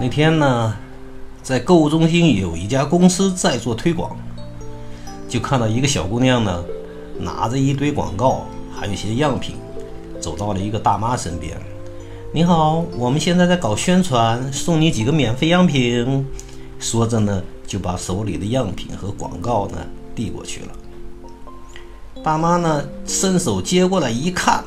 [0.00, 0.76] 那天呢，
[1.42, 4.16] 在购物中心有一家公司在做推广，
[5.28, 6.64] 就看到一个小姑娘呢，
[7.18, 9.56] 拿着一堆广告，还有一些样品，
[10.20, 11.60] 走到了一个大妈身边。
[12.32, 16.24] 你好，我们现在在搞宣传，送你几个免费样品。
[16.78, 19.78] 说着呢，就把手里的样品和广告呢
[20.14, 22.22] 递过去了。
[22.22, 24.62] 大妈呢，伸手接过来一看，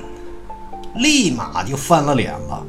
[0.95, 2.65] 立马就翻了脸了。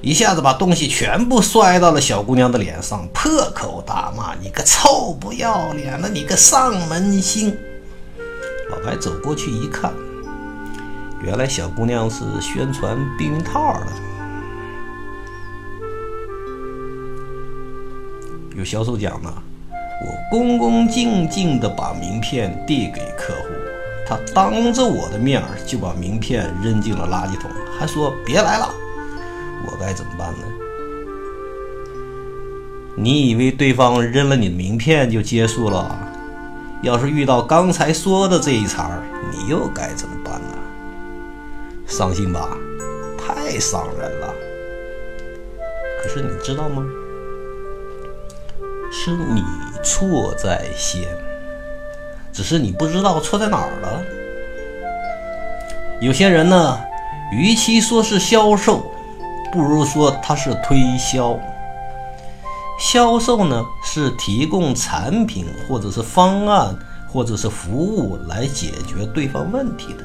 [0.00, 7.56] 一下子把东西全部摔到了小姑娘的脸上，破口大骂：“你个臭不要脸的，你个上门星！”
[8.70, 9.92] 老白走过去一看，
[11.20, 13.86] 原来小姑娘是宣传避孕套的。
[18.56, 19.32] 有销售讲呢，
[20.04, 23.48] 我恭恭敬敬地把名片递给客户，
[24.06, 28.72] 他当着我的面就把名片扔进了垃圾桶，还说：“别来了。”
[29.66, 30.44] 我该怎么办呢？
[32.96, 35.98] 你以为对方扔了你的名片就结束了？
[36.82, 38.90] 要是遇到刚才说的这一茬，
[39.32, 40.54] 你又该怎么办呢？
[41.86, 42.56] 伤心吧？
[43.16, 44.34] 太伤人了。
[46.02, 46.84] 可是你知道吗？
[48.90, 49.44] 是你
[49.82, 51.02] 错在先，
[52.32, 54.02] 只是你不知道错在哪儿了。
[56.00, 56.78] 有些人呢，
[57.32, 58.90] 与其说是销售，
[59.52, 61.38] 不如说它是推销。
[62.78, 66.72] 销售呢是提供产品或者是方案
[67.08, 70.04] 或者是服务来解决对方问题的。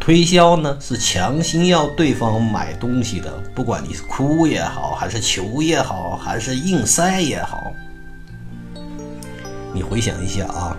[0.00, 7.72] 推销呢是强行要对方买东西的，不管你是哭也好，还是求也好，还是硬塞也好。
[9.72, 10.76] 你回想一下啊，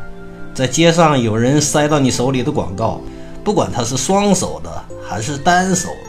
[0.53, 2.99] 在街上有人塞到你手里的广告，
[3.43, 6.08] 不管他是双手的还是单手的。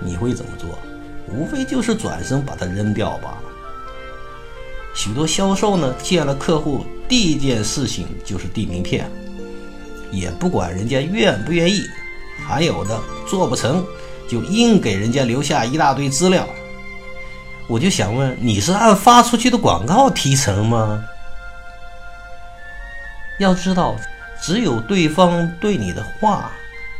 [0.00, 0.78] 你会怎么做？
[1.28, 3.38] 无非就是转身把它扔掉吧。
[4.94, 9.08] 许多销售呢，见了客户第一件事情就是递名片，
[10.10, 11.82] 也不管人家愿不愿意。
[12.44, 13.84] 还有的做不成，
[14.28, 16.44] 就硬给人家留下一大堆资料。
[17.68, 21.04] 我就想问，你是按发出去的广告提成吗？
[23.38, 23.94] 要知道，
[24.42, 26.50] 只有对方对你的话，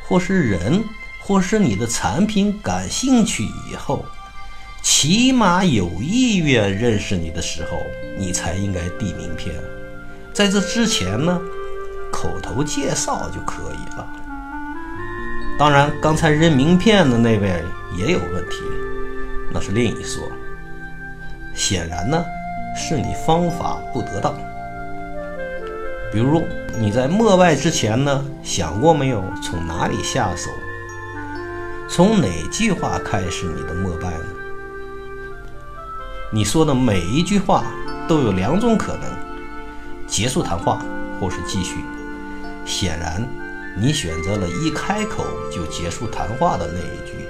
[0.07, 0.85] 或是人。
[1.31, 4.05] 或是你的产品感兴趣以后，
[4.83, 7.79] 起码有意愿认识你的时候，
[8.19, 9.55] 你才应该递名片。
[10.33, 11.41] 在这之前呢，
[12.11, 14.05] 口头介绍就可以了。
[15.57, 17.63] 当然，刚才扔名片的那位
[17.97, 18.57] 也有问题，
[19.53, 20.25] 那是另一说。
[21.55, 22.25] 显然呢，
[22.75, 24.35] 是你方法不得当。
[26.13, 26.43] 比如
[26.77, 30.51] 你在陌拜之前呢，想过没有从哪里下手？
[31.93, 34.25] 从哪句话开始你的膜拜呢？
[36.33, 37.65] 你说的每一句话
[38.07, 39.11] 都有两种可能：
[40.07, 40.81] 结束谈话，
[41.19, 41.79] 或是继续。
[42.65, 43.29] 显然，
[43.77, 47.27] 你选择了一开口就结束谈话的那一句。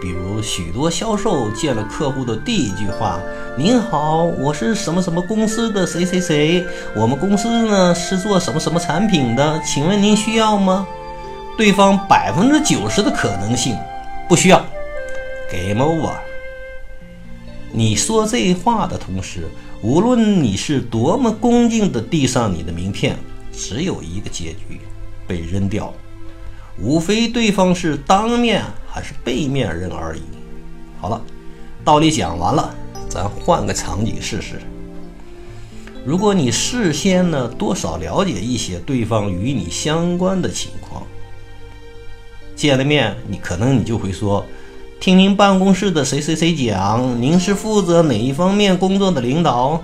[0.00, 3.18] 比如，许多销售见了客户的第一句话
[3.58, 10.86] ：“您好，我是什么什么公司的谁谁谁，我们公司呢是做什么什么产品的，请问您需要吗？”
[11.56, 13.76] 对方百分之九十的可能性
[14.28, 14.64] 不需要
[15.50, 16.14] ，game over。
[17.70, 19.48] 你说这话的同时，
[19.82, 23.16] 无论你是多么恭敬地递上你的名片，
[23.52, 24.80] 只有一个结局：
[25.26, 25.92] 被扔掉。
[26.80, 30.22] 无非对方是当面还是背面扔而已。
[30.98, 31.20] 好了，
[31.84, 32.74] 道理讲完了，
[33.08, 34.60] 咱换个场景试试。
[36.04, 40.70] 如果你事先呢多少了解一些对方与你相关的情。
[42.54, 44.44] 见了面，你可能你就会说
[45.00, 49.82] ：“听您办公室的谁谁谁讲，您是负责哪一方面工作的领导？”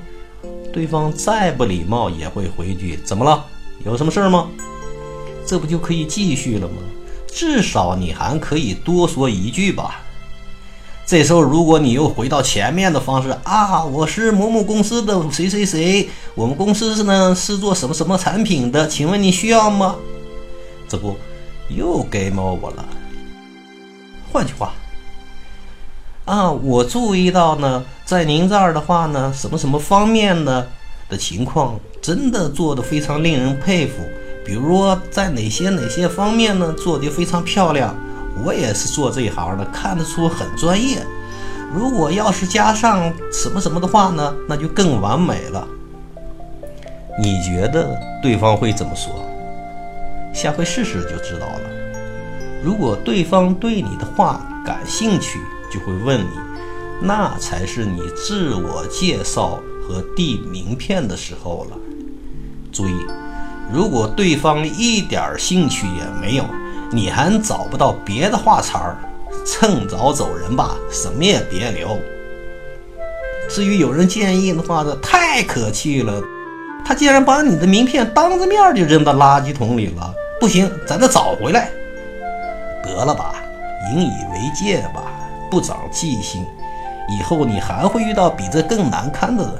[0.72, 3.44] 对方再不礼貌，也会回一句：“怎么了？
[3.84, 4.48] 有什么事儿吗？”
[5.46, 6.74] 这不就可以继续了吗？
[7.26, 10.02] 至少你还可以多说一句吧。
[11.06, 19.96] 这时候，如果你又回到前面的方式啊，我是某某公司的谁谁谁，我们公司是呢是做什么什么产品的，请问你需要吗？
[20.86, 21.16] 这不。
[21.68, 22.84] 又该猫我了。
[24.32, 24.72] 换句话，
[26.24, 30.66] 啊，我注意到呢，在您这儿的话呢，什么什么方面呢
[31.08, 33.94] 的情况，真的做的非常令人佩服。
[34.44, 37.94] 比如说，在哪些哪些方面呢，做的非常漂亮。
[38.44, 41.04] 我也是做这一行的，看得出很专业。
[41.74, 45.66] 如果要是加上什么什么的话呢，那就更完美了。
[47.20, 49.12] 你觉得对方会怎么说？
[50.34, 51.60] 下回试试就知道了。
[52.62, 55.38] 如果对方对你的话感兴趣，
[55.72, 56.28] 就会问你，
[57.00, 61.76] 那才是你自我介绍和递名片的时候了。
[62.72, 63.06] 注意，
[63.72, 66.44] 如果对方一点兴趣也没有，
[66.90, 68.98] 你还找不到别的话茬儿，
[69.44, 71.96] 趁早走人吧，什么也别留。
[73.48, 76.22] 至于有人建议的话，这太可气了，
[76.84, 80.14] 他竟然把你的名片当着面就扔到垃圾桶里了。
[80.40, 81.70] 不行，咱得找回来。
[82.82, 83.34] 得了吧，
[83.92, 85.02] 引以为戒吧，
[85.50, 86.46] 不长记性，
[87.08, 89.54] 以后你还会遇到比这更难堪的人。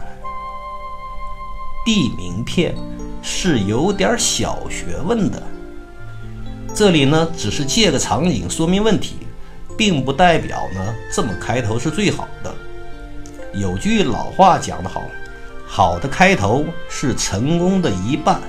[1.84, 2.74] 递名片
[3.22, 5.42] 是有点小学问的，
[6.74, 9.16] 这里呢只是借个场景说明问题，
[9.76, 12.54] 并不代表呢这么开头是最好的。
[13.54, 15.02] 有句老话讲得好，
[15.68, 18.40] 好的开头是成功的一半。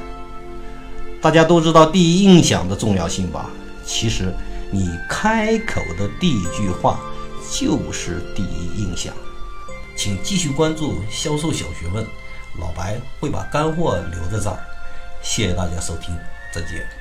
[1.22, 3.50] 大家都知道第一印象的重要性吧？
[3.86, 4.34] 其实
[4.72, 7.00] 你开口的第一句话
[7.52, 9.14] 就是第一印象。
[9.98, 12.06] 请继续关注销售小学问，
[12.58, 14.58] 老白会把干货留在这儿。
[15.22, 16.16] 谢谢大家收听，
[16.54, 16.99] 再见。